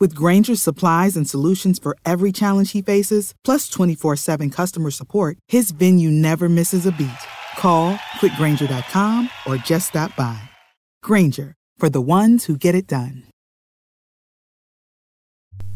[0.00, 5.38] With Grainger's supplies and solutions for every challenge he faces, plus 24 7 customer support,
[5.48, 7.10] his venue never misses a beat.
[7.56, 10.40] Call clickgrainger.com or just stop by.
[11.02, 13.24] Granger, for the ones who get it done.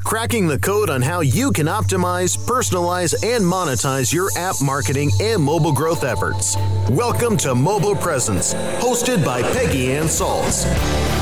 [0.04, 5.42] Cracking the code on how you can optimize, personalize, and monetize your app marketing and
[5.42, 6.56] mobile growth efforts.
[6.90, 11.21] Welcome to Mobile Presence, hosted by Peggy Ann Salz.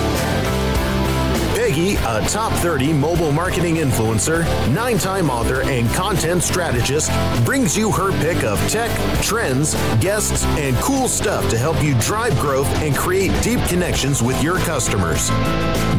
[1.71, 7.13] Peggy, a top 30 mobile marketing influencer, nine time author, and content strategist,
[7.45, 8.91] brings you her pick of tech,
[9.23, 14.43] trends, guests, and cool stuff to help you drive growth and create deep connections with
[14.43, 15.31] your customers.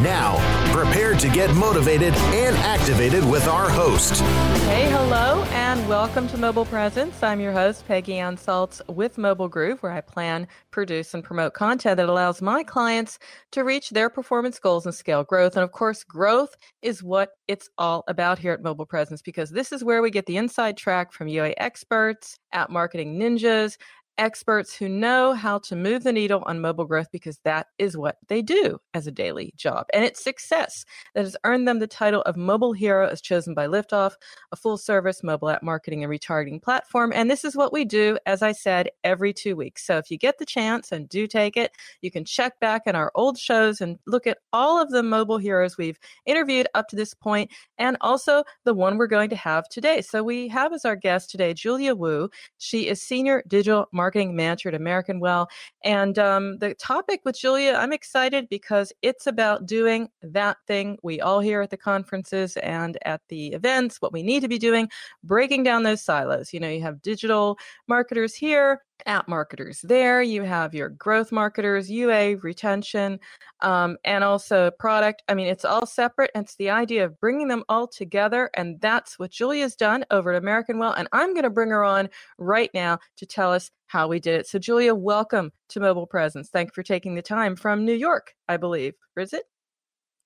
[0.02, 0.36] Now,
[0.73, 4.19] prepare to get motivated and activated with our host.
[4.64, 7.23] Hey, hello, and welcome to Mobile Presence.
[7.23, 11.53] I'm your host, Peggy Ann Salz with Mobile Groove, where I plan, produce, and promote
[11.53, 13.19] content that allows my clients
[13.52, 15.55] to reach their performance goals and scale growth.
[15.62, 19.72] And of course, growth is what it's all about here at Mobile Presence because this
[19.72, 23.78] is where we get the inside track from UA experts, app marketing ninjas,
[24.17, 28.17] experts who know how to move the needle on mobile growth because that is what
[28.27, 29.88] they do as a daily job.
[29.94, 30.86] And it's success
[31.16, 34.14] that has earned them the title of Mobile Hero as chosen by Liftoff,
[34.52, 37.11] a full service mobile app marketing and retargeting platform.
[37.16, 39.86] And this is what we do, as I said, every two weeks.
[39.86, 41.71] So if you get the chance and do take it,
[42.02, 45.38] you can check back in our old shows and look at all of the mobile
[45.38, 49.67] heroes we've interviewed up to this point and also the one we're going to have
[49.70, 50.02] today.
[50.02, 52.30] So we have as our guest today Julia Wu.
[52.58, 55.48] She is senior digital marketing marketing manager at American Well.
[55.84, 61.22] And um, the topic with Julia, I'm excited because it's about doing that thing we
[61.22, 64.89] all hear at the conferences and at the events, what we need to be doing,
[65.23, 66.52] breaking down those silos.
[66.52, 70.22] You know, you have digital marketers here, app marketers there.
[70.22, 73.20] You have your growth marketers, UA, retention,
[73.62, 75.23] um, and also product.
[75.28, 76.32] I mean, it's all separate.
[76.36, 78.50] It's the idea of bringing them all together.
[78.56, 80.94] And that's what Julia's done over at American Well.
[80.94, 84.39] And I'm going to bring her on right now to tell us how we did
[84.39, 84.48] it.
[84.48, 86.50] So, Julia, welcome to Mobile Presence.
[86.50, 88.94] Thank you for taking the time from New York, I believe.
[89.16, 89.44] Or is it?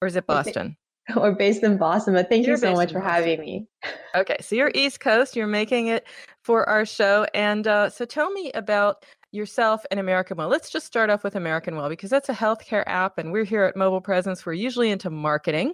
[0.01, 0.77] Or is it Boston?
[1.15, 3.67] We're based in Boston, but thank you're you so much for having me.
[4.15, 5.35] Okay, so you're East Coast.
[5.35, 6.07] You're making it
[6.41, 10.47] for our show, and uh, so tell me about yourself and American Well.
[10.47, 13.63] Let's just start off with American Well because that's a healthcare app, and we're here
[13.63, 14.45] at Mobile Presence.
[14.45, 15.73] We're usually into marketing.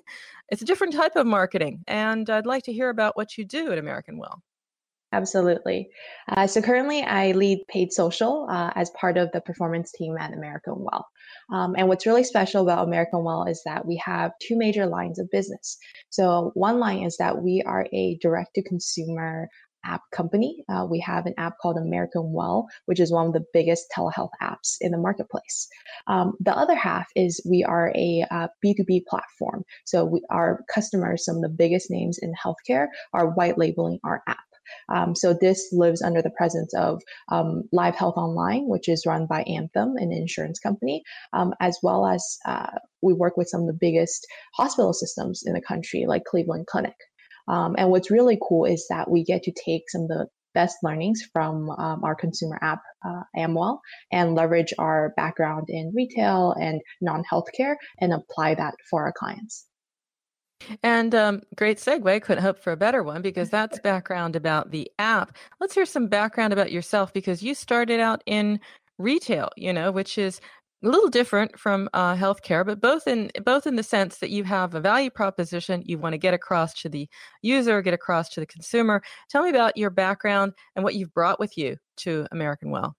[0.50, 3.72] It's a different type of marketing, and I'd like to hear about what you do
[3.72, 4.42] at American Well.
[5.14, 5.90] Absolutely.
[6.30, 10.34] Uh, so currently, I lead paid social uh, as part of the performance team at
[10.34, 11.06] American Well.
[11.52, 15.20] Um, and what's really special about American Well is that we have two major lines
[15.20, 15.78] of business.
[16.10, 19.50] So one line is that we are a direct to consumer
[19.84, 20.64] app company.
[20.70, 24.32] Uh, we have an app called American Well, which is one of the biggest telehealth
[24.42, 25.68] apps in the marketplace.
[26.08, 29.64] Um, the other half is we are a uh, B2B platform.
[29.86, 34.22] So we, our customers, some of the biggest names in healthcare, are white labeling our
[34.28, 34.38] app.
[34.90, 37.02] Um, so this lives under the presence of
[37.32, 42.06] um, Live Health Online, which is run by Anthem, an insurance company, um, as well
[42.06, 42.68] as uh,
[43.02, 46.96] we work with some of the biggest hospital systems in the country, like Cleveland Clinic.
[47.48, 50.78] Um, and what's really cool is that we get to take some of the best
[50.84, 53.82] learnings from um, our consumer app, uh, Amwell,
[54.12, 59.66] and leverage our background in retail and non healthcare and apply that for our clients.
[60.84, 62.22] And um, great segue.
[62.22, 65.36] Couldn't hope for a better one because that's background about the app.
[65.60, 68.60] Let's hear some background about yourself because you started out in
[68.98, 70.40] retail, you know, which is
[70.84, 74.44] a little different from uh, healthcare, but both in both in the sense that you
[74.44, 77.08] have a value proposition you want to get across to the
[77.42, 79.02] user, get across to the consumer.
[79.30, 82.96] Tell me about your background and what you've brought with you to American Well.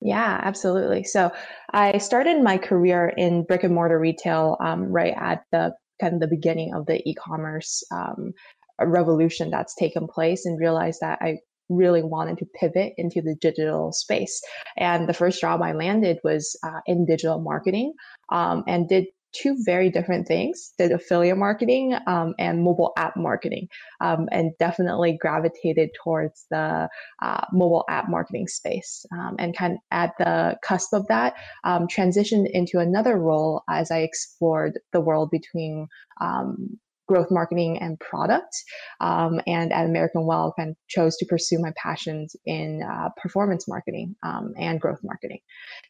[0.00, 1.02] Yeah, absolutely.
[1.02, 1.32] So
[1.70, 6.20] I started my career in brick and mortar retail um, right at the kind of
[6.20, 8.32] the beginning of the e-commerce um,
[8.80, 11.38] revolution that's taken place and realized that I
[11.68, 14.42] really wanted to pivot into the digital space.
[14.76, 17.94] And the first job I landed was uh, in digital marketing
[18.30, 23.68] um, and did two very different things did affiliate marketing um, and mobile app marketing
[24.00, 26.88] um, and definitely gravitated towards the
[27.22, 31.34] uh, mobile app marketing space um, and kind of at the cusp of that
[31.64, 35.86] um, transitioned into another role as i explored the world between
[36.20, 38.54] um, growth marketing and product.
[39.00, 43.68] Um, and at American Well, kind of chose to pursue my passions in uh, performance
[43.68, 45.40] marketing um, and growth marketing.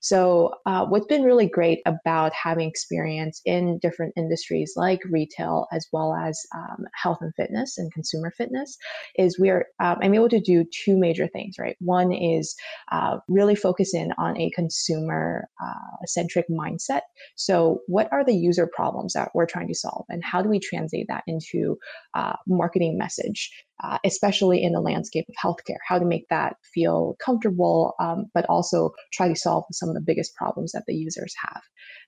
[0.00, 5.87] So, uh, what's been really great about having experience in different industries like retail as
[5.93, 8.76] well as um, health and fitness and consumer fitness
[9.17, 11.56] is we're um, I'm able to do two major things.
[11.58, 12.55] Right, one is
[12.93, 17.02] uh, really focus in on a consumer uh, centric mindset.
[17.37, 20.60] So, what are the user problems that we're trying to solve, and how do we
[20.60, 21.76] translate that into
[22.14, 23.50] uh, marketing message,
[23.82, 28.46] uh, especially in the landscape of healthcare, how to make that feel comfortable, um, but
[28.48, 31.60] also try to solve some of the biggest problems that the users have.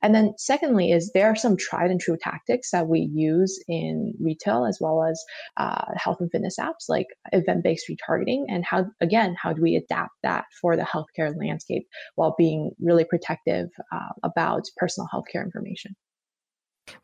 [0.02, 4.14] And then secondly is there are some tried and true tactics that we use in
[4.20, 5.22] retail as well as
[5.56, 10.12] uh, health and fitness apps like event-based retargeting and how, again, how do we adapt
[10.22, 15.96] that for the healthcare landscape while being really protective uh, about personal healthcare information.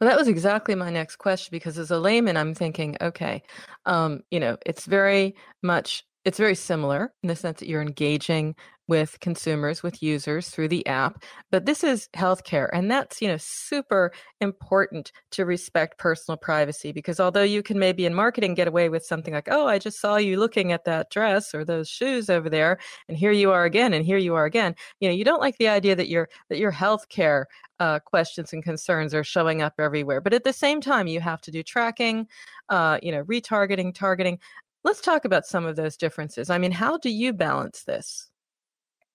[0.01, 3.43] Well, that was exactly my next question because as a layman, I'm thinking, okay,
[3.87, 8.55] um, you know, it's very much it's very similar in the sense that you're engaging
[8.89, 11.23] with consumers, with users through the app.
[11.51, 17.21] But this is healthcare, and that's you know super important to respect personal privacy because
[17.21, 20.17] although you can maybe in marketing get away with something like, "Oh, I just saw
[20.17, 23.93] you looking at that dress or those shoes over there, and here you are again,
[23.95, 26.59] and here you are again," you know, you don't like the idea that your that
[26.59, 27.45] your healthcare
[27.81, 30.21] uh, questions and concerns are showing up everywhere.
[30.21, 32.29] But at the same time, you have to do tracking,
[32.69, 34.39] uh, you know, retargeting, targeting.
[34.85, 36.51] Let's talk about some of those differences.
[36.51, 38.32] I mean, how do you balance this?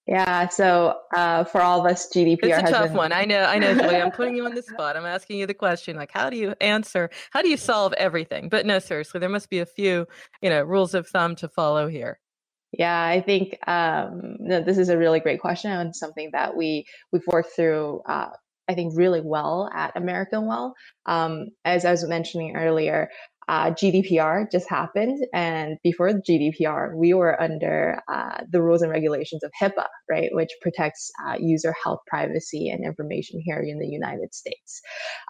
[0.08, 2.98] Yeah, so uh, for all of us, GDPR it's a tough been...
[2.98, 3.12] one.
[3.12, 3.98] I know, I know, Julie.
[3.98, 4.96] I'm putting you on the spot.
[4.96, 7.10] I'm asking you the question, like, how do you answer?
[7.32, 8.48] How do you solve everything?
[8.48, 10.08] But no, seriously, there must be a few,
[10.42, 12.20] you know, rules of thumb to follow here.
[12.72, 16.86] Yeah, I think um, no, this is a really great question and something that we
[17.12, 18.30] we've worked through uh,
[18.68, 20.76] I think, really well at American Well.
[21.06, 23.10] Um, as I was mentioning earlier,
[23.48, 29.44] uh, GDPR just happened, and before GDPR, we were under uh, the rules and regulations
[29.44, 34.34] of HIPAA, right, which protects uh, user health, privacy, and information here in the United
[34.34, 34.82] States.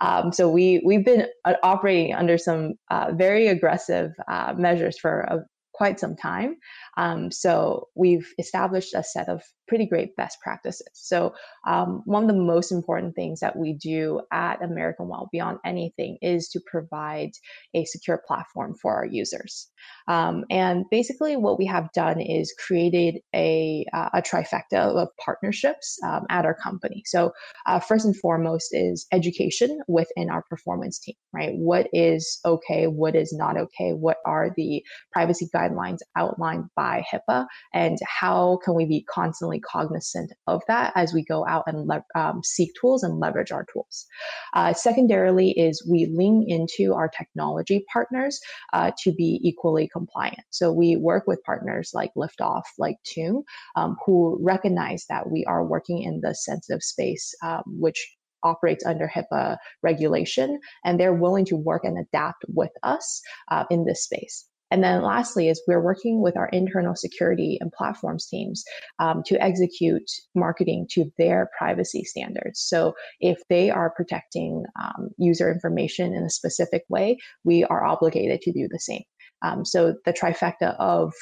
[0.02, 5.22] Um, so we we've been uh, operating under some uh, very aggressive uh, measures for
[5.22, 5.40] a,
[5.74, 6.56] quite some time.
[6.98, 10.88] Um, so we've established a set of pretty great best practices.
[10.94, 11.34] So
[11.68, 16.18] um, one of the most important things that we do at American Well beyond anything
[16.22, 17.32] is to provide
[17.74, 19.70] a secure platform for our users.
[20.08, 25.98] Um, and basically, what we have done is created a, uh, a trifecta of partnerships
[26.06, 27.04] um, at our company.
[27.06, 27.32] So
[27.66, 31.52] uh, first and foremost is education within our performance team, right?
[31.54, 32.86] What is okay?
[32.86, 33.92] What is not okay?
[33.92, 37.46] What are the privacy guidelines outlined by HIPAA?
[37.74, 42.04] And how can we be constantly cognizant of that as we go out and le-
[42.16, 44.06] um, seek tools and leverage our tools.
[44.54, 48.40] Uh, secondarily, is we lean into our technology partners
[48.74, 50.40] uh, to be equally compliant.
[50.50, 53.44] So we work with partners like Liftoff, like Tune,
[53.76, 59.08] um, who recognize that we are working in the sensitive space, um, which operates under
[59.08, 64.46] HIPAA regulation, and they're willing to work and adapt with us uh, in this space.
[64.72, 68.64] And then lastly is we're working with our internal security and platforms teams
[69.00, 72.60] um, to execute marketing to their privacy standards.
[72.60, 78.42] So if they are protecting um, user information in a specific way, we are obligated
[78.42, 79.04] to do the same.
[79.42, 81.14] Um, so the trifecta of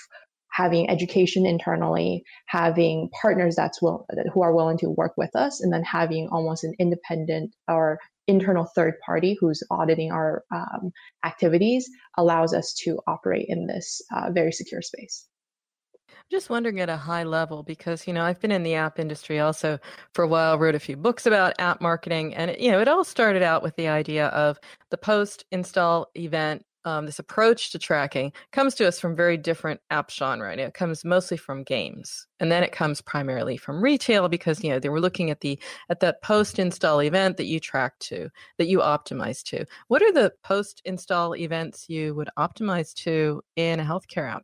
[0.56, 5.74] having education internally, having partners that's will, who are willing to work with us, and
[5.74, 10.92] then having almost an independent or internal third party who's auditing our um,
[11.26, 15.28] activities allows us to operate in this uh, very secure space.
[16.32, 19.40] Just wondering at a high level because you know I've been in the app industry
[19.40, 19.78] also
[20.14, 20.58] for a while.
[20.58, 23.62] Wrote a few books about app marketing, and it, you know it all started out
[23.62, 24.60] with the idea of
[24.90, 29.82] the post install event um, this approach to tracking comes to us from very different
[29.90, 30.52] app genre.
[30.52, 34.70] And it comes mostly from games, and then it comes primarily from retail because you
[34.70, 38.30] know they were looking at the at that post install event that you track to,
[38.58, 39.66] that you optimize to.
[39.88, 44.44] What are the post install events you would optimize to in a healthcare app?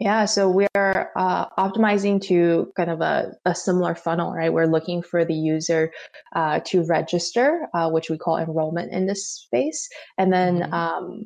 [0.00, 4.52] Yeah, so we're uh, optimizing to kind of a, a, similar funnel, right?
[4.52, 5.92] We're looking for the user
[6.34, 9.88] uh, to register, uh, which we call enrollment in this space,
[10.18, 10.74] and then mm-hmm.
[10.74, 11.24] um,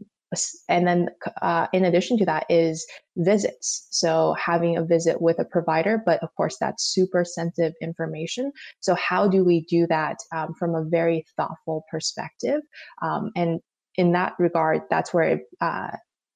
[0.69, 1.09] and then
[1.43, 3.87] uh, in addition to that is visits.
[3.91, 8.53] So having a visit with a provider but of course that's super sensitive information.
[8.81, 12.61] So how do we do that um, from a very thoughtful perspective?
[13.03, 13.61] Um, and
[13.97, 15.91] in that regard that's where it uh,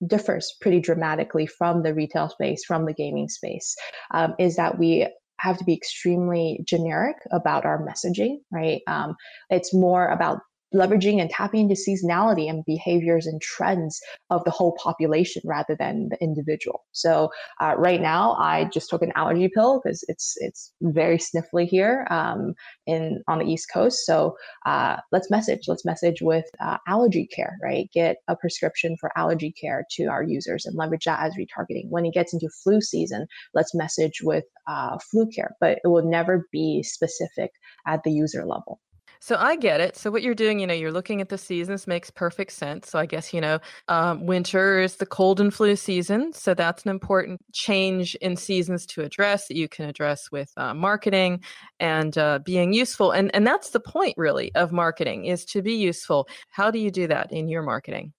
[0.07, 3.77] differs pretty dramatically from the retail space from the gaming space.
[4.13, 5.07] Um, is that we
[5.39, 8.81] have to be extremely generic about our messaging right?
[8.87, 9.17] Um,
[9.51, 10.39] it's more about
[10.75, 14.01] leveraging and tapping into seasonality and behaviors and trends
[14.31, 16.85] of the whole population rather than the individual.
[16.93, 21.67] So uh, right now, I just took an allergy pill because it's it's very sniffly
[21.67, 22.55] here um,
[22.87, 24.05] in on the East Coast.
[24.07, 24.37] So
[24.67, 25.61] uh, let's message.
[25.69, 27.57] Let's message with uh, allergy care.
[27.63, 31.89] Right, get a prescription for allergy care to our users and leverage that as retargeting.
[31.91, 36.09] When it gets into flu season, let's message with uh, flu care, but it will
[36.09, 37.51] never be specific
[37.87, 38.81] at the user level.
[39.23, 39.97] So I get it.
[39.97, 42.91] So what you're doing, you know, you're looking at the seasons makes perfect sense.
[42.91, 46.83] So I guess you know, um, winter is the cold and flu season, so that's
[46.83, 51.41] an important change in seasons to address that you can address with uh, marketing
[51.79, 53.13] and uh, being useful.
[53.13, 56.27] And and that's the point really of marketing is to be useful.
[56.51, 58.13] How do you do that in your marketing?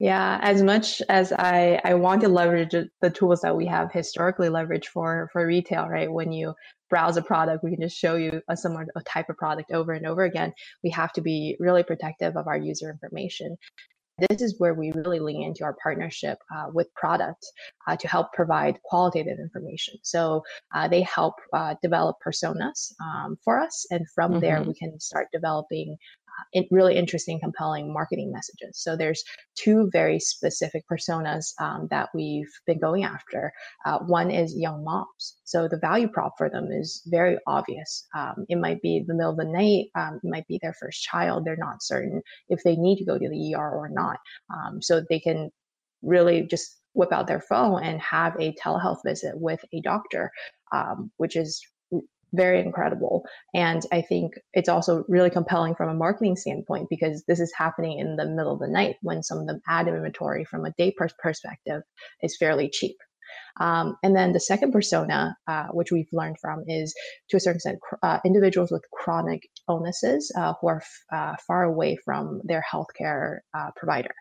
[0.00, 4.48] Yeah, as much as I, I want to leverage the tools that we have historically
[4.48, 6.10] leveraged for for retail, right?
[6.10, 6.54] When you
[6.88, 10.06] browse a product, we can just show you a similar type of product over and
[10.06, 10.54] over again.
[10.82, 13.58] We have to be really protective of our user information.
[14.28, 17.44] This is where we really lean into our partnership uh, with product
[17.86, 19.94] uh, to help provide qualitative information.
[20.02, 20.42] So
[20.74, 24.40] uh, they help uh, develop personas um, for us, and from mm-hmm.
[24.40, 25.96] there we can start developing
[26.70, 28.78] really interesting, compelling marketing messages.
[28.78, 29.22] So there's
[29.54, 33.52] two very specific personas um, that we've been going after.
[33.84, 35.36] Uh, one is young moms.
[35.44, 38.06] So the value prop for them is very obvious.
[38.14, 39.86] Um, it might be the middle of the night.
[39.94, 41.44] Um, it might be their first child.
[41.44, 44.18] They're not certain if they need to go to the ER or not.
[44.52, 45.50] Um, so they can
[46.02, 50.30] really just whip out their phone and have a telehealth visit with a doctor,
[50.72, 51.60] um, which is
[52.32, 53.24] very incredible.
[53.54, 57.98] And I think it's also really compelling from a marketing standpoint because this is happening
[57.98, 60.94] in the middle of the night when some of the ad inventory from a day
[61.18, 61.82] perspective
[62.22, 62.96] is fairly cheap.
[63.60, 66.94] Um, and then the second persona, uh, which we've learned from, is
[67.30, 71.64] to a certain extent uh, individuals with chronic illnesses uh, who are f- uh, far
[71.64, 74.14] away from their healthcare uh, provider.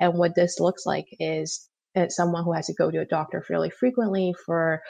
[0.00, 3.42] And what this looks like is uh, someone who has to go to a doctor
[3.42, 4.82] fairly frequently for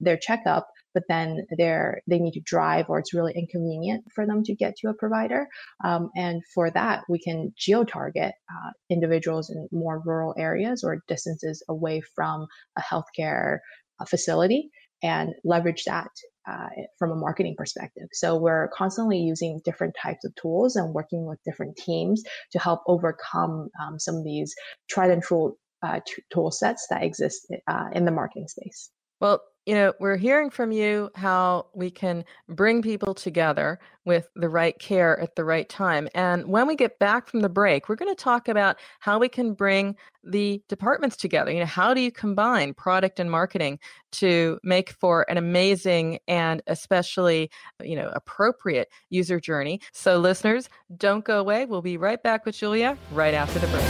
[0.00, 4.42] their checkup but then they're they need to drive or it's really inconvenient for them
[4.42, 5.46] to get to a provider
[5.84, 11.02] um, and for that we can geo target uh, individuals in more rural areas or
[11.08, 13.58] distances away from a healthcare
[14.00, 14.70] uh, facility
[15.02, 16.10] and leverage that
[16.48, 16.68] uh,
[16.98, 18.08] from a marketing perspective.
[18.12, 22.80] So we're constantly using different types of tools and working with different teams to help
[22.86, 24.54] overcome um, some of these
[24.88, 28.90] tried and true uh, t- tool sets that exist uh, in the marketing space.
[29.20, 34.48] Well, you know, we're hearing from you how we can bring people together with the
[34.48, 36.08] right care at the right time.
[36.12, 39.28] And when we get back from the break, we're going to talk about how we
[39.28, 41.52] can bring the departments together.
[41.52, 43.78] You know, how do you combine product and marketing
[44.14, 47.48] to make for an amazing and especially,
[47.80, 49.80] you know, appropriate user journey?
[49.92, 51.64] So, listeners, don't go away.
[51.64, 53.86] We'll be right back with Julia right after the break.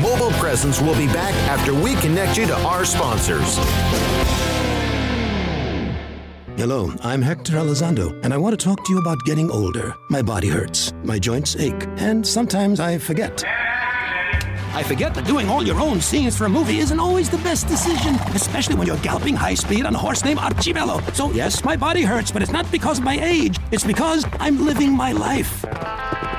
[0.00, 3.58] Mobile Presence will be back after we connect you to our sponsors.
[6.64, 9.94] Hello, I'm Hector Elizondo, and I want to talk to you about getting older.
[10.08, 13.44] My body hurts, my joints ache, and sometimes I forget.
[13.44, 17.66] I forget that doing all your own scenes for a movie isn't always the best
[17.66, 21.02] decision, especially when you're galloping high speed on a horse named Archibello.
[21.12, 24.64] So, yes, my body hurts, but it's not because of my age, it's because I'm
[24.64, 25.66] living my life.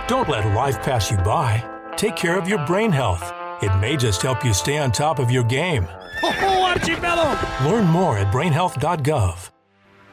[0.07, 1.63] Don't let life pass you by.
[1.97, 3.31] Take care of your brain health.
[3.61, 5.87] It may just help you stay on top of your game.
[6.23, 7.69] Oh, Archibello!
[7.69, 9.51] Learn more at brainhealth.gov.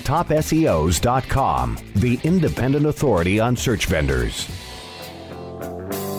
[0.00, 4.48] TopSEOs.com, the independent authority on search vendors.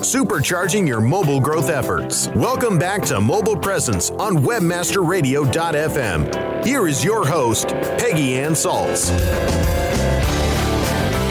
[0.02, 2.28] Supercharging your mobile growth efforts.
[2.30, 6.66] Welcome back to Mobile Presence on WebmasterRadio.fm.
[6.66, 9.12] Here is your host, Peggy Ann Salz.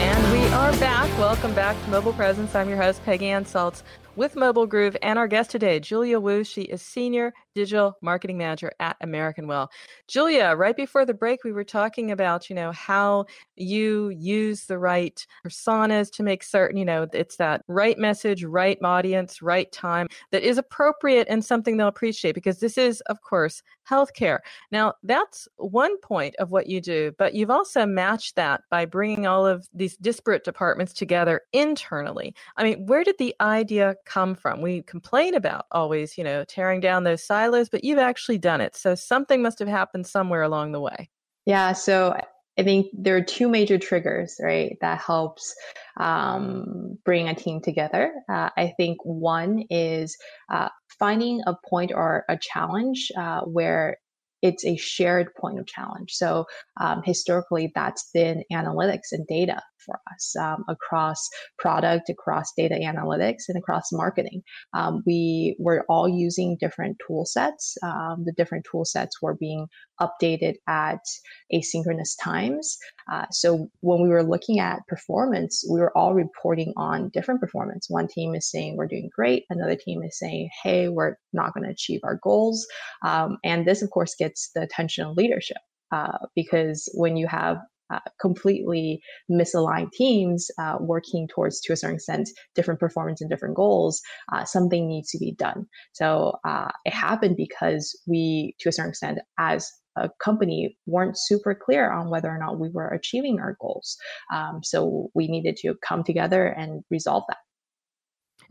[0.01, 1.09] And we are back.
[1.19, 2.55] Welcome back to Mobile Presence.
[2.55, 3.83] I'm your host, Peggy Ann Salz
[4.15, 6.43] with Mobile Groove and our guest today, Julia Wu.
[6.43, 9.71] She is Senior Digital Marketing Manager at American Well.
[10.07, 14.77] Julia, right before the break, we were talking about, you know, how you use the
[14.77, 20.07] right personas to make certain, you know, it's that right message, right audience, right time
[20.31, 24.39] that is appropriate and something they'll appreciate because this is, of course, healthcare.
[24.71, 29.27] Now, that's one point of what you do, but you've also matched that by bringing
[29.27, 32.35] all of these disparate departments together internally.
[32.57, 34.61] I mean, where did the idea come from?
[34.61, 38.75] We complain about always, you know, tearing down those silos, but you've actually done it.
[38.75, 41.09] So something must have happened somewhere along the way.
[41.45, 41.73] Yeah.
[41.73, 42.15] So
[42.57, 45.55] I think there are two major triggers, right, that helps
[45.99, 48.13] um, bring a team together.
[48.29, 50.15] Uh, I think one is
[50.51, 50.69] uh,
[50.99, 53.97] finding a point or a challenge uh, where
[54.41, 56.11] it's a shared point of challenge.
[56.11, 56.45] So
[56.79, 63.43] um, historically, that's been analytics and data for us um, across product, across data analytics,
[63.47, 64.41] and across marketing.
[64.73, 67.77] Um, we were all using different tool sets.
[67.83, 69.67] Um, the different tool sets were being
[69.99, 70.99] updated at
[71.53, 72.77] asynchronous times.
[73.11, 77.87] Uh, so when we were looking at performance, we were all reporting on different performance.
[77.89, 81.65] One team is saying we're doing great, another team is saying, hey, we're not going
[81.65, 82.65] to achieve our goals.
[83.05, 85.57] Um, and this, of course, gets the attention of leadership.
[85.91, 87.57] Uh, because when you have
[87.91, 93.55] uh, completely misaligned teams uh, working towards, to a certain extent, different performance and different
[93.55, 94.01] goals,
[94.33, 95.65] uh, something needs to be done.
[95.93, 101.53] So uh, it happened because we, to a certain extent, as a company weren't super
[101.53, 103.97] clear on whether or not we were achieving our goals.
[104.33, 107.37] Um, so we needed to come together and resolve that.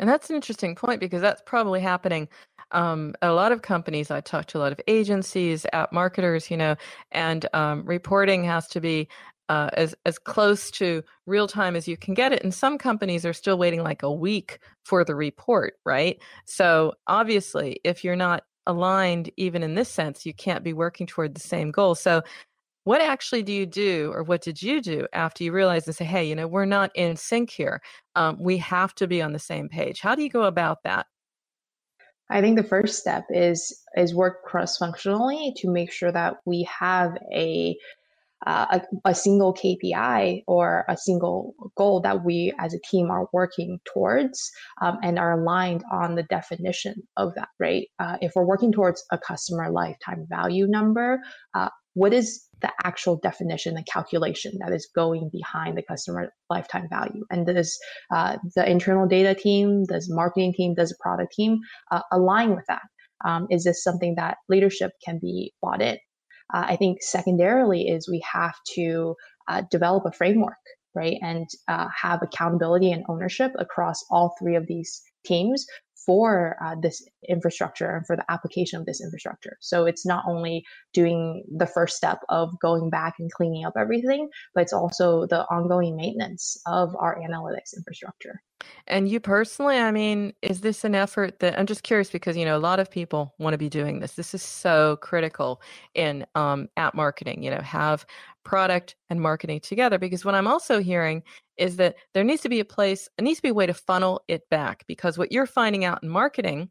[0.00, 2.28] And that's an interesting point because that's probably happening.
[2.72, 6.56] Um, a lot of companies, I talk to a lot of agencies, app marketers, you
[6.56, 6.74] know,
[7.12, 9.08] and um, reporting has to be
[9.50, 12.42] uh, as as close to real time as you can get it.
[12.42, 16.18] And some companies are still waiting like a week for the report, right?
[16.46, 21.34] So obviously, if you're not aligned, even in this sense, you can't be working toward
[21.34, 21.94] the same goal.
[21.94, 22.22] So
[22.84, 26.04] what actually do you do or what did you do after you realized and say
[26.04, 27.80] hey you know we're not in sync here.
[28.16, 30.00] Um, we have to be on the same page.
[30.00, 31.06] How do you go about that?
[32.30, 36.66] I think the first step is is work cross functionally to make sure that we
[36.78, 37.76] have a
[38.46, 43.28] uh, a, a, single KPI or a single goal that we as a team are
[43.34, 47.86] working towards um, and are aligned on the definition of that, right?
[47.98, 51.20] Uh, if we're working towards a customer lifetime value number,
[51.54, 56.87] uh, what is the actual definition and calculation that is going behind the customer lifetime
[56.88, 57.24] value?
[57.31, 57.79] And does
[58.14, 61.59] uh, the internal data team, does marketing team, does product team
[61.90, 62.83] uh, align with that?
[63.24, 65.98] Um, is this something that leadership can be bought in?
[66.53, 69.14] Uh, I think secondarily is we have to
[69.48, 70.55] uh, develop a framework,
[70.94, 75.64] right, and uh, have accountability and ownership across all three of these teams
[76.06, 79.56] for uh, this infrastructure and for the application of this infrastructure.
[79.60, 84.28] So it's not only doing the first step of going back and cleaning up everything,
[84.54, 88.42] but it's also the ongoing maintenance of our analytics infrastructure.
[88.86, 92.44] And you personally, I mean, is this an effort that I'm just curious because you
[92.44, 94.12] know a lot of people want to be doing this.
[94.12, 95.62] This is so critical
[95.94, 97.42] in um, app marketing.
[97.42, 98.04] You know, have
[98.44, 101.22] product and marketing together because what I'm also hearing
[101.61, 103.75] is that there needs to be a place, it needs to be a way to
[103.75, 106.70] funnel it back because what you're finding out in marketing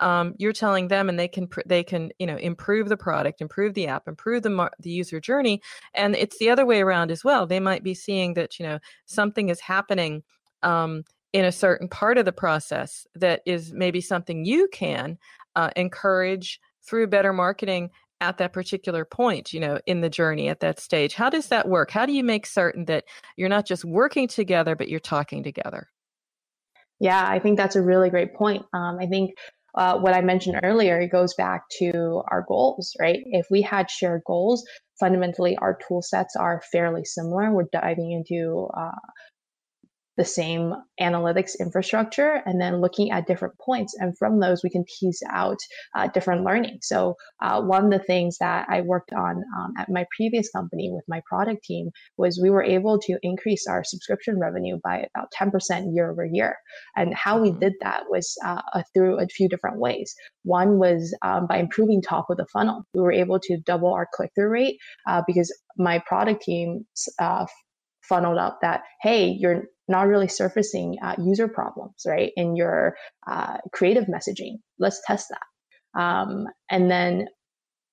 [0.00, 3.74] um, you're telling them and they can they can you know improve the product improve
[3.74, 5.60] the app improve the mar- the user journey
[5.94, 7.46] and it's the other way around as well.
[7.46, 10.22] They might be seeing that you know something is happening
[10.62, 15.18] um, in a certain part of the process that is maybe something you can
[15.56, 17.90] uh, encourage through better marketing
[18.22, 21.14] at that particular point, you know, in the journey at that stage.
[21.14, 21.90] How does that work?
[21.90, 23.04] How do you make certain that
[23.36, 25.88] you're not just working together, but you're talking together?
[27.00, 28.64] Yeah, I think that's a really great point.
[28.72, 29.32] Um, I think
[29.74, 33.18] uh, what I mentioned earlier, it goes back to our goals, right?
[33.26, 34.64] If we had shared goals,
[35.00, 37.50] fundamentally our tool sets are fairly similar.
[37.50, 38.92] We're diving into uh,
[40.16, 43.94] the same analytics infrastructure and then looking at different points.
[43.98, 45.58] And from those, we can tease out
[45.96, 46.78] uh, different learning.
[46.82, 50.90] So, uh, one of the things that I worked on um, at my previous company
[50.92, 55.32] with my product team was we were able to increase our subscription revenue by about
[55.38, 56.56] 10% year over year.
[56.96, 57.60] And how we mm-hmm.
[57.60, 58.60] did that was uh,
[58.94, 60.14] through a few different ways.
[60.44, 62.84] One was um, by improving top of the funnel.
[62.94, 66.84] We were able to double our click through rate uh, because my product team
[67.18, 67.46] uh,
[68.02, 73.58] funneled up that hey you're not really surfacing uh, user problems right in your uh,
[73.72, 74.54] creative messaging.
[74.78, 76.00] Let's test that.
[76.00, 77.28] Um, and then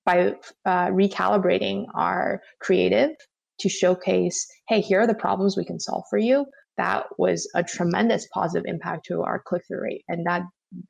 [0.04, 0.34] by
[0.64, 3.10] uh, recalibrating our creative
[3.60, 6.46] to showcase hey here are the problems we can solve for you
[6.78, 10.42] that was a tremendous positive impact to our click-through rate and that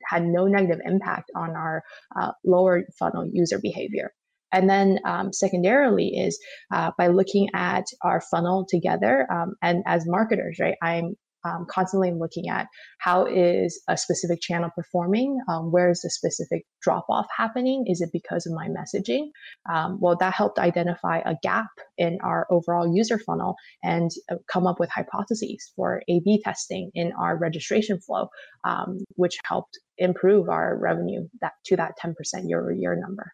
[0.07, 1.83] had no negative impact on our
[2.19, 4.13] uh, lower funnel user behavior
[4.51, 6.39] and then um, secondarily is
[6.73, 9.27] uh, by looking at our funnel together.
[9.31, 12.67] Um, and as marketers, right, I'm um, constantly looking at
[12.99, 18.01] how is a specific channel performing um, where is the specific drop off happening is
[18.01, 19.27] it because of my messaging
[19.71, 24.67] um, well that helped identify a gap in our overall user funnel and uh, come
[24.67, 28.27] up with hypotheses for a b testing in our registration flow
[28.63, 32.13] um, which helped improve our revenue that to that 10%
[32.45, 33.31] year over year number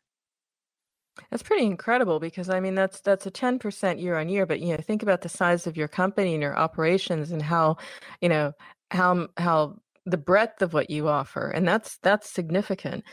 [1.29, 4.69] that's pretty incredible because I mean that's that's a 10% year on year, but you
[4.75, 7.77] know, think about the size of your company and your operations and how,
[8.21, 8.53] you know,
[8.91, 13.03] how how the breadth of what you offer and that's that's significant.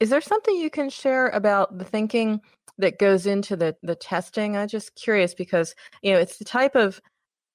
[0.00, 2.40] Is there something you can share about the thinking
[2.78, 4.56] that goes into the the testing?
[4.56, 7.00] I'm just curious because, you know, it's the type of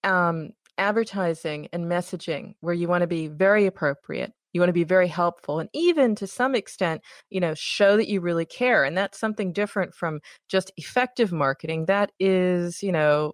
[0.04, 4.86] um, advertising and messaging where you want to be very appropriate you want to be
[4.86, 8.98] very helpful and even to some extent you know show that you really care and
[8.98, 13.34] that's something different from just effective marketing that is you know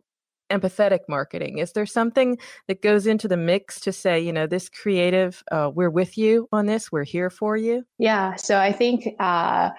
[0.52, 4.68] empathetic marketing is there something that goes into the mix to say you know this
[4.68, 9.08] creative uh, we're with you on this we're here for you yeah so i think
[9.20, 9.70] uh,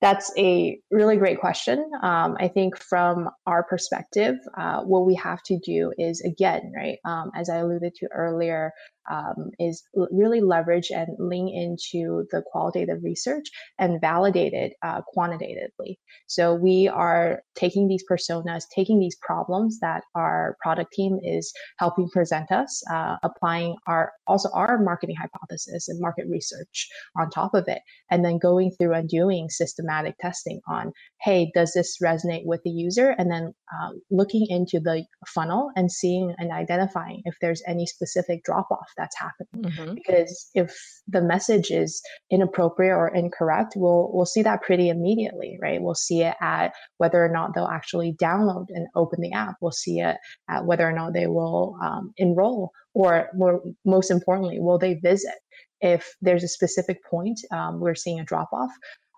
[0.00, 1.90] that's a really great question.
[2.02, 6.98] Um, I think from our perspective, uh, what we have to do is again, right,
[7.04, 8.72] um, as I alluded to earlier,
[9.10, 13.46] um, is really leverage and lean into the qualitative research
[13.78, 15.98] and validate it uh, quantitatively.
[16.26, 22.08] So we are taking these personas, taking these problems that our product team is helping
[22.10, 27.64] present us, uh, applying our also our marketing hypothesis and market research on top of
[27.68, 32.60] it, and then going through and doing systematic testing on, hey, does this resonate with
[32.64, 33.14] the user?
[33.18, 38.44] And then uh, looking into the funnel and seeing and identifying if there's any specific
[38.44, 39.72] drop off that's happening.
[39.72, 39.94] Mm-hmm.
[39.94, 40.74] Because if
[41.08, 45.80] the message is inappropriate or incorrect, we'll we'll see that pretty immediately, right?
[45.80, 49.56] We'll see it at whether or not they'll actually download and open the app.
[49.60, 50.16] We'll see it
[50.48, 55.34] at whether or not they will um, enroll, or more, most importantly, will they visit?
[55.82, 58.70] If there's a specific point um, we're seeing a drop off,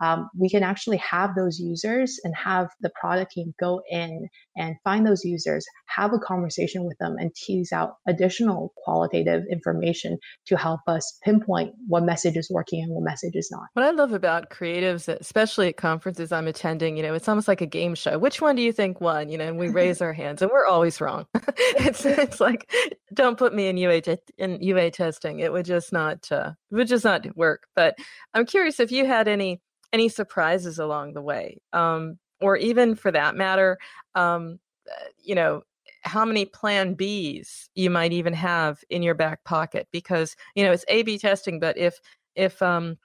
[0.02, 4.74] um, we can actually have those users and have the product team go in and
[4.82, 10.56] find those users, have a conversation with them, and tease out additional qualitative information to
[10.56, 13.62] help us pinpoint what message is working and what message is not.
[13.74, 17.60] What I love about creatives, especially at conferences I'm attending, you know, it's almost like
[17.60, 18.18] a game show.
[18.18, 19.28] Which one do you think won?
[19.28, 21.26] You know, and we raise our hands, and we're always wrong.
[21.56, 22.72] it's it's like,
[23.14, 24.02] don't put me in UA
[24.38, 25.38] in UA testing.
[25.38, 27.64] It would just not uh, it would just not work.
[27.76, 27.94] But
[28.34, 29.60] I'm curious if you had any
[29.92, 33.78] any surprises along the way um, or even for that matter
[34.14, 34.59] um,
[34.90, 35.62] uh, you know
[36.02, 40.72] how many plan b's you might even have in your back pocket because you know
[40.72, 42.00] it's a b testing but if
[42.35, 42.96] if um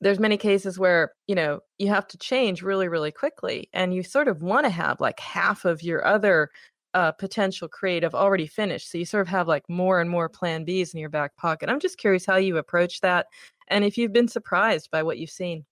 [0.00, 4.02] there's many cases where you know you have to change really really quickly and you
[4.02, 6.50] sort of want to have like half of your other
[6.94, 10.64] uh, potential creative already finished so you sort of have like more and more plan
[10.64, 11.68] b's in your back pocket.
[11.68, 13.26] I'm just curious how you approach that
[13.68, 15.64] and if you've been surprised by what you've seen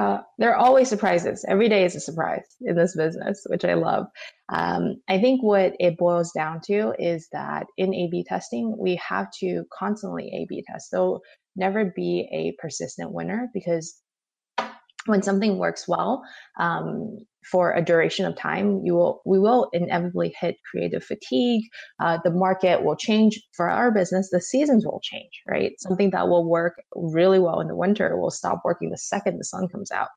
[0.00, 1.44] uh, there are always surprises.
[1.46, 4.06] Every day is a surprise in this business, which I love.
[4.50, 8.96] Um, I think what it boils down to is that in A B testing, we
[8.96, 10.88] have to constantly A B test.
[10.90, 11.20] There'll
[11.54, 14.00] never be a persistent winner because
[15.06, 16.22] when something works well
[16.58, 21.62] um, for a duration of time, you will we will inevitably hit creative fatigue.
[21.98, 24.28] Uh, the market will change for our business.
[24.30, 25.72] The seasons will change, right?
[25.78, 29.44] Something that will work really well in the winter will stop working the second the
[29.44, 30.08] sun comes out.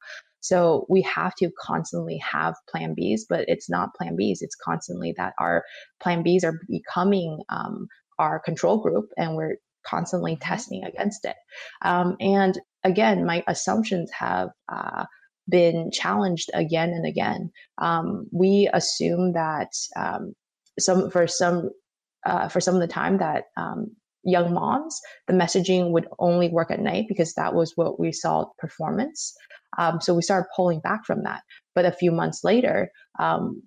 [0.41, 4.39] So we have to constantly have plan Bs, but it's not plan Bs.
[4.41, 5.63] It's constantly that our
[6.01, 7.87] plan Bs are becoming um,
[8.19, 9.55] our control group, and we're
[9.85, 10.49] constantly mm-hmm.
[10.49, 11.35] testing against it.
[11.81, 15.05] Um, and again, my assumptions have uh,
[15.49, 17.51] been challenged again and again.
[17.77, 20.33] Um, we assume that um,
[20.79, 21.69] some for some
[22.25, 23.87] uh, for some of the time that um,
[24.23, 28.45] young moms, the messaging would only work at night because that was what we saw
[28.57, 29.33] performance.
[29.77, 31.41] Um, so we started pulling back from that.
[31.75, 33.61] But a few months later, um,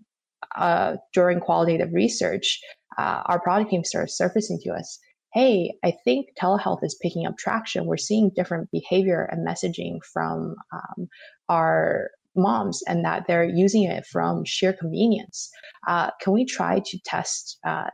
[0.57, 2.61] uh, during qualitative research,
[2.99, 4.99] uh, our product team started surfacing to us
[5.35, 7.87] hey, I think telehealth is picking up traction.
[7.87, 11.09] We're seeing different behavior and messaging from um,
[11.49, 15.51] our moms and that they're using it from sheer convenience.
[15.89, 17.89] Uh, can we try to test uh,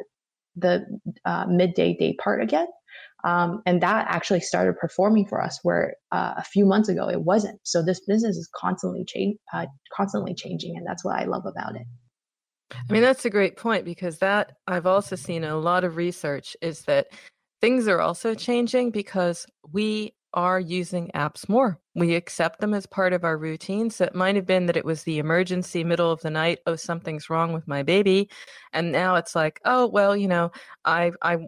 [0.57, 0.85] the
[1.25, 2.67] uh, midday day part again?
[3.25, 7.23] Um, and that actually started performing for us where uh, a few months ago it
[7.23, 7.61] wasn't.
[7.63, 11.77] So this business is constantly change, uh, constantly changing, and that's what I love about
[11.77, 11.87] it.
[12.75, 16.57] I mean, that's a great point because that I've also seen a lot of research
[16.61, 17.09] is that
[17.61, 21.79] things are also changing because we are using apps more.
[21.95, 23.91] We accept them as part of our routine.
[23.91, 26.77] So it might have been that it was the emergency middle of the night, oh,
[26.77, 28.31] something's wrong with my baby.
[28.73, 30.51] And now it's like, oh, well, you know,
[30.85, 31.39] I I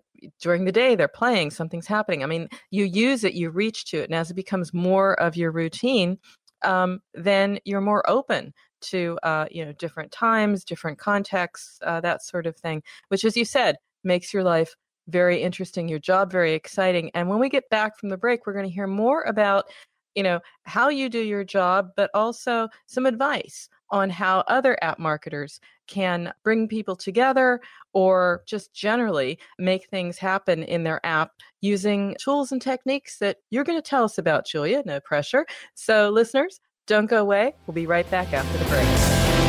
[0.41, 2.23] during the day they're playing, something's happening.
[2.23, 5.37] I mean, you use it, you reach to it, and as it becomes more of
[5.37, 6.19] your routine,
[6.63, 8.53] um, then you're more open
[8.85, 12.83] to uh, you know different times, different contexts, uh, that sort of thing.
[13.09, 14.75] Which, as you said, makes your life
[15.09, 17.11] very interesting, your job very exciting.
[17.14, 19.66] And when we get back from the break, we're going to hear more about
[20.14, 24.99] you know how you do your job, but also some advice on how other app
[24.99, 27.61] marketers can bring people together
[27.92, 33.64] or just generally make things happen in their app using tools and techniques that you're
[33.64, 34.83] going to tell us about, Julia.
[34.87, 35.47] No pressure.
[35.75, 37.55] So, listeners, don't go away.
[37.66, 38.87] We'll be right back after the break.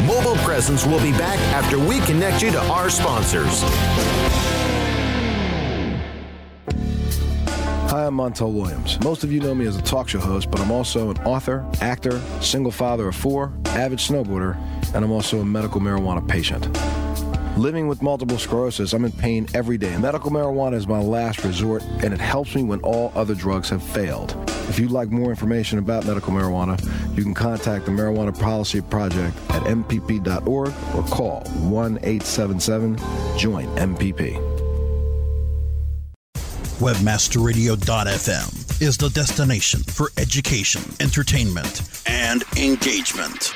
[0.08, 3.62] Mobile Presence will be back after we connect you to our sponsors.
[7.89, 9.00] Hi, I'm Montel Williams.
[9.02, 11.65] Most of you know me as a talk show host, but I'm also an author,
[11.82, 14.56] actor, single father of four, avid snowboarder,
[14.93, 16.67] and I'm also a medical marijuana patient.
[17.58, 19.95] Living with multiple sclerosis, I'm in pain every day.
[19.98, 23.82] Medical marijuana is my last resort, and it helps me when all other drugs have
[23.82, 24.36] failed.
[24.69, 26.80] If you'd like more information about medical marijuana,
[27.15, 32.97] you can contact the Marijuana Policy Project at MPP.org or call 1 877
[33.38, 34.56] JOIN MPP.
[36.80, 43.56] Webmasterradio.fm is the destination for education, entertainment, and engagement.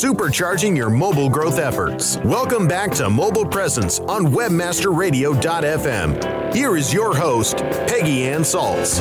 [0.00, 2.16] supercharging your mobile growth efforts.
[2.24, 6.54] Welcome back to Mobile Presence on WebmasterRadio.fm.
[6.54, 8.98] Here is your host, Peggy Ann Salz.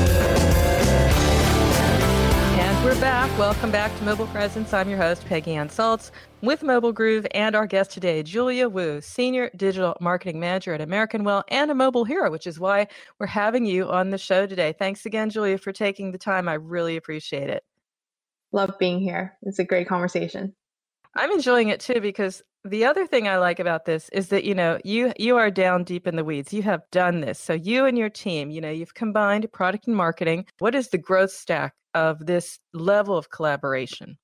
[2.59, 3.31] And we're back.
[3.39, 4.73] Welcome back to Mobile Presence.
[4.73, 8.99] I'm your host, Peggy Ann Salz, with Mobile Groove, and our guest today, Julia Wu,
[8.99, 12.88] Senior Digital Marketing Manager at American Well and a mobile hero, which is why
[13.19, 14.75] we're having you on the show today.
[14.77, 16.49] Thanks again, Julia, for taking the time.
[16.49, 17.63] I really appreciate it.
[18.51, 19.38] Love being here.
[19.43, 20.55] It's a great conversation.
[21.19, 24.55] I'm enjoying it too because the other thing I like about this is that you
[24.55, 26.53] know you you are down deep in the weeds.
[26.53, 27.38] You have done this.
[27.38, 30.45] So you and your team, you know, you've combined product and marketing.
[30.60, 34.17] What is the growth stack of this level of collaboration?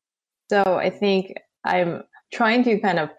[0.50, 1.34] So I think
[1.66, 2.04] I'm
[2.34, 3.10] trying to kind of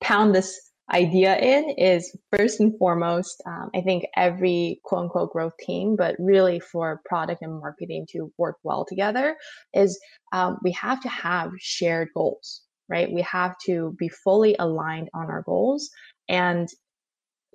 [0.00, 0.58] pound this
[0.90, 6.16] idea in is first and foremost, um, I think every quote unquote growth team, but
[6.18, 9.36] really for product and marketing to work well together,
[9.74, 10.00] is
[10.32, 13.12] um, we have to have shared goals right?
[13.12, 15.90] We have to be fully aligned on our goals.
[16.28, 16.68] And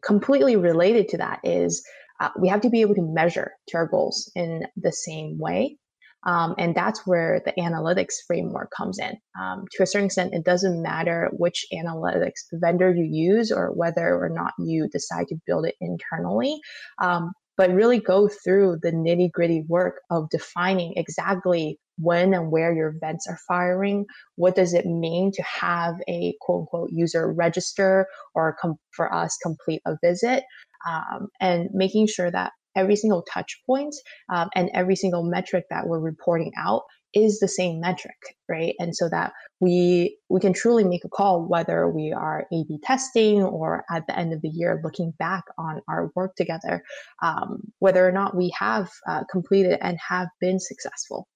[0.04, 1.84] completely related to that is
[2.20, 5.78] uh, we have to be able to measure to our goals in the same way.
[6.26, 9.18] Um, and that's where the analytics framework comes in.
[9.40, 14.16] Um, to a certain extent, it doesn't matter which analytics vendor you use or whether
[14.16, 16.60] or not you decide to build it internally.
[17.02, 22.74] Um, but really go through the nitty gritty work of defining exactly when and where
[22.74, 24.06] your events are firing.
[24.36, 29.38] What does it mean to have a quote unquote user register or com- for us
[29.42, 30.44] complete a visit?
[30.88, 33.96] Um, and making sure that every single touch point
[34.30, 38.18] um, and every single metric that we're reporting out is the same metric,
[38.50, 38.74] right?
[38.80, 43.44] And so that we we can truly make a call whether we are A/B testing
[43.44, 46.84] or at the end of the year looking back on our work together,
[47.22, 51.28] um, whether or not we have uh, completed and have been successful.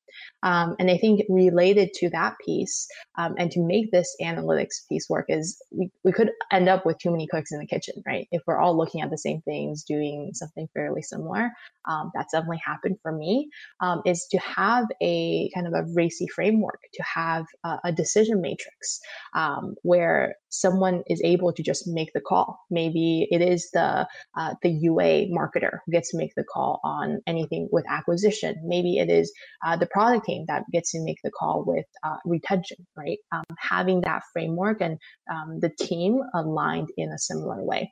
[0.44, 5.10] Um, and I think related to that piece, um, and to make this analytics piece
[5.10, 8.28] work, is we, we could end up with too many cooks in the kitchen, right?
[8.32, 11.52] If we're all looking at the same things, doing something fairly similar,
[11.88, 13.50] um, that's definitely happened for me,
[13.80, 18.42] um, is to have a kind of a RACI framework, to have a, a decision
[18.42, 19.00] matrix
[19.34, 22.60] um, where someone is able to just make the call.
[22.70, 27.22] Maybe it is the uh, the UA marketer who gets to make the call on
[27.28, 28.56] anything with acquisition.
[28.64, 29.32] Maybe it is
[29.66, 32.78] uh, the product team that gets to make the call with uh, retention.
[32.96, 34.98] Right, um, having that framework and
[35.32, 37.92] um, the team aligned in a similar way.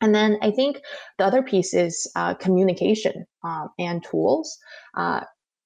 [0.00, 0.80] And then I think
[1.18, 4.56] the other piece is uh, communication um, and tools.
[4.96, 5.20] Uh,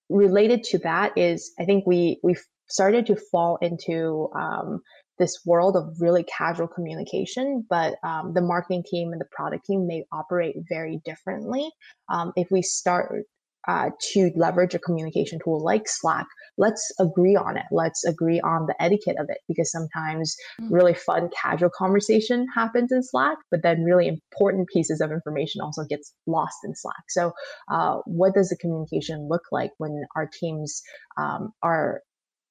[0.09, 4.81] related to that is I think we we've started to fall into um,
[5.19, 9.87] this world of really casual communication, but um, the marketing team and the product team
[9.87, 11.71] may operate very differently.
[12.09, 13.25] Um, if we start
[13.69, 16.27] uh, to leverage a communication tool like Slack,
[16.59, 17.65] let's agree on it.
[17.71, 20.73] Let's agree on the etiquette of it because sometimes mm-hmm.
[20.73, 25.85] really fun, casual conversation happens in Slack, but then really important pieces of information also
[25.85, 27.05] gets lost in Slack.
[27.09, 27.33] So,
[27.71, 30.83] uh, what does the communication look like when our teams
[31.17, 32.03] um, are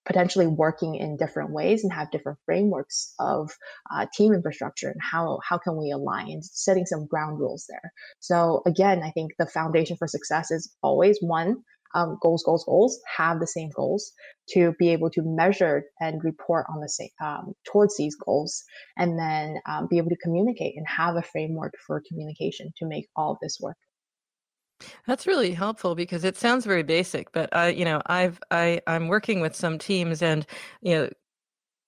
[0.06, 3.52] potentially working in different ways and have different frameworks of
[3.94, 7.92] uh, team infrastructure and how how can we align setting some ground rules there.
[8.20, 11.58] So again i think the foundation for success is always one
[11.94, 14.14] um, goals goals goals have the same goals
[14.50, 18.64] to be able to measure and report on the same um, towards these goals
[18.98, 23.08] and then um, be able to communicate and have a framework for communication to make
[23.16, 23.78] all of this work
[25.08, 29.08] that's really helpful because it sounds very basic, but I, you know, I've I I'm
[29.08, 30.46] working with some teams, and
[30.82, 31.10] you know,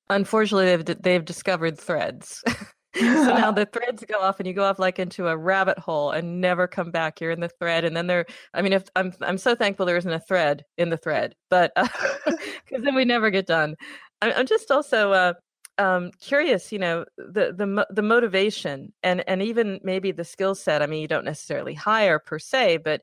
[0.10, 2.44] unfortunately, they've they've discovered threads.
[2.96, 6.12] so now the threads go off, and you go off like into a rabbit hole
[6.12, 7.20] and never come back.
[7.22, 8.26] You're in the thread, and then there.
[8.54, 11.72] I mean, if I'm I'm so thankful there isn't a thread in the thread, but
[11.76, 12.38] because
[12.74, 13.76] uh, then we never get done.
[14.22, 15.12] I, I'm just also.
[15.12, 15.34] Uh,
[15.78, 20.82] um, curious, you know, the the the motivation and and even maybe the skill set.
[20.82, 23.02] I mean, you don't necessarily hire per se, but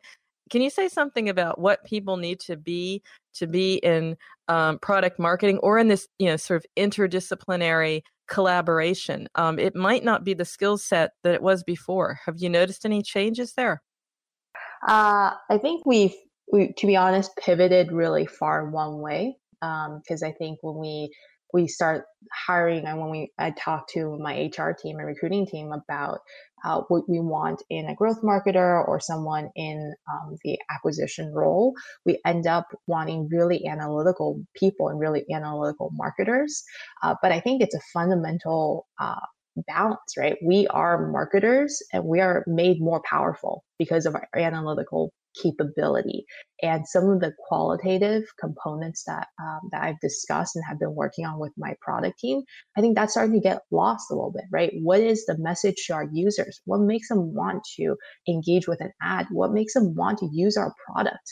[0.50, 3.02] can you say something about what people need to be
[3.34, 4.16] to be in
[4.48, 9.28] um, product marketing or in this, you know, sort of interdisciplinary collaboration?
[9.36, 12.18] Um, it might not be the skill set that it was before.
[12.26, 13.82] Have you noticed any changes there?
[14.86, 16.14] Uh, I think we've,
[16.52, 21.10] we, to be honest, pivoted really far one way because um, I think when we
[21.52, 22.04] we start
[22.46, 26.18] hiring and when we I talk to my HR team and recruiting team about
[26.64, 31.72] uh, what we want in a growth marketer or someone in um, the acquisition role,
[32.04, 36.62] we end up wanting really analytical people and really analytical marketers.
[37.02, 39.20] Uh, but I think it's a fundamental uh,
[39.66, 40.36] balance, right?
[40.44, 46.24] We are marketers and we are made more powerful because of our analytical capability
[46.62, 51.24] and some of the qualitative components that um, that I've discussed and have been working
[51.24, 52.42] on with my product team,
[52.76, 54.72] I think that's starting to get lost a little bit, right?
[54.82, 56.60] What is the message to our users?
[56.64, 57.96] What makes them want to
[58.28, 59.26] engage with an ad?
[59.30, 61.28] What makes them want to use our product?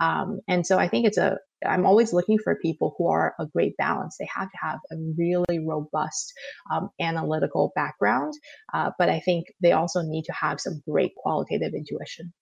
[0.00, 3.46] Um, and so I think it's a I'm always looking for people who are a
[3.46, 4.16] great balance.
[4.18, 6.32] They have to have a really robust
[6.72, 8.34] um, analytical background,
[8.74, 12.32] uh, but I think they also need to have some great qualitative intuition.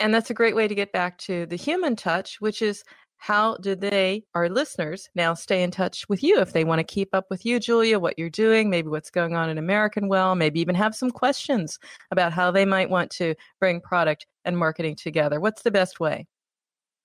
[0.00, 2.84] And that's a great way to get back to the human touch, which is
[3.18, 6.84] how do they, our listeners, now stay in touch with you if they want to
[6.84, 10.36] keep up with you, Julia, what you're doing, maybe what's going on in American Well,
[10.36, 11.78] maybe even have some questions
[12.12, 15.40] about how they might want to bring product and marketing together.
[15.40, 16.26] What's the best way?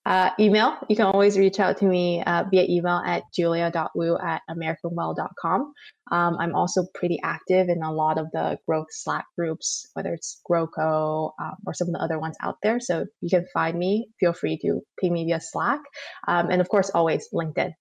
[0.06, 0.76] Uh, email.
[0.90, 5.72] You can always reach out to me uh, via email at julia.wu at americanwell.com.
[6.12, 10.42] Um, I'm also pretty active in a lot of the growth Slack groups, whether it's
[10.48, 12.80] GrowCo um, or some of the other ones out there.
[12.80, 14.08] So you can find me.
[14.20, 15.80] Feel free to ping me via Slack.
[16.28, 17.72] Um, and of course, always LinkedIn.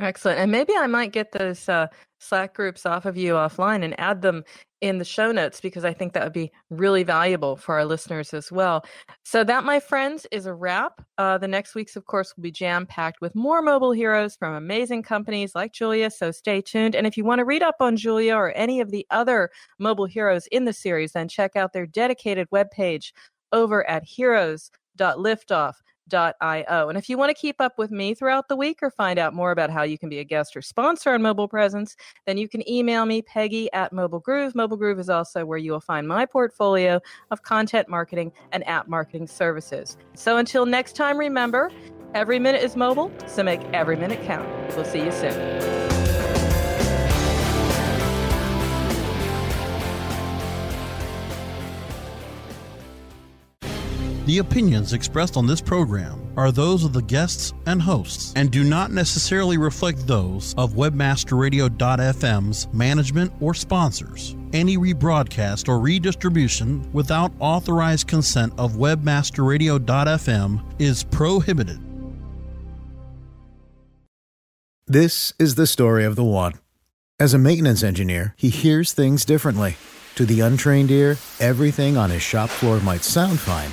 [0.00, 0.38] Excellent.
[0.38, 1.86] And maybe I might get those uh,
[2.18, 4.44] Slack groups off of you offline and add them
[4.80, 8.32] in the show notes because I think that would be really valuable for our listeners
[8.32, 8.82] as well.
[9.24, 11.02] So, that, my friends, is a wrap.
[11.18, 14.54] Uh, the next weeks, of course, will be jam packed with more mobile heroes from
[14.54, 16.10] amazing companies like Julia.
[16.10, 16.94] So, stay tuned.
[16.94, 20.06] And if you want to read up on Julia or any of the other mobile
[20.06, 23.12] heroes in the series, then check out their dedicated webpage
[23.52, 25.74] over at heroes.liftoff.com
[26.12, 29.34] And if you want to keep up with me throughout the week or find out
[29.34, 31.96] more about how you can be a guest or sponsor on Mobile Presence,
[32.26, 34.54] then you can email me, Peggy at Mobile Groove.
[34.54, 37.00] Mobile Groove is also where you will find my portfolio
[37.30, 39.96] of content marketing and app marketing services.
[40.14, 41.70] So until next time, remember,
[42.14, 44.48] every minute is mobile, so make every minute count.
[44.74, 45.89] We'll see you soon.
[54.30, 58.62] The opinions expressed on this program are those of the guests and hosts and do
[58.62, 64.36] not necessarily reflect those of webmasterradio.fm's management or sponsors.
[64.52, 71.80] Any rebroadcast or redistribution without authorized consent of webmasterradio.fm is prohibited.
[74.86, 76.52] This is the story of the one.
[77.18, 79.74] As a maintenance engineer, he hears things differently.
[80.14, 83.72] To the untrained ear, everything on his shop floor might sound fine